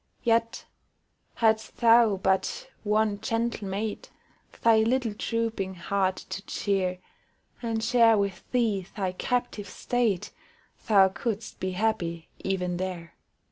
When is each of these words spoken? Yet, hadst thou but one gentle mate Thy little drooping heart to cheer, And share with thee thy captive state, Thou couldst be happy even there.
Yet, 0.23 0.65
hadst 1.35 1.77
thou 1.77 2.17
but 2.17 2.71
one 2.83 3.19
gentle 3.21 3.67
mate 3.67 4.09
Thy 4.63 4.77
little 4.79 5.13
drooping 5.15 5.75
heart 5.75 6.15
to 6.31 6.41
cheer, 6.47 6.97
And 7.61 7.83
share 7.83 8.17
with 8.17 8.41
thee 8.51 8.87
thy 8.97 9.11
captive 9.11 9.69
state, 9.69 10.31
Thou 10.87 11.09
couldst 11.09 11.59
be 11.59 11.73
happy 11.73 12.29
even 12.39 12.77
there. 12.77 13.13